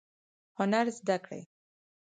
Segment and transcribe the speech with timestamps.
[0.59, 1.41] هنر زده کړئ